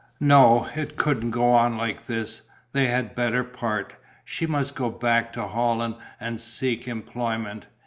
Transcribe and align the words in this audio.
No, 0.19 0.67
it 0.75 0.95
couldn't 0.95 1.29
go 1.29 1.49
on 1.51 1.77
like 1.77 2.07
this: 2.07 2.41
they 2.71 2.87
had 2.87 3.13
better 3.13 3.43
part; 3.43 3.93
she 4.25 4.47
must 4.47 4.73
go 4.73 4.89
back 4.89 5.31
to 5.33 5.45
Holland 5.45 5.93
and 6.19 6.39
seek 6.41 6.87
employment. 6.87 7.67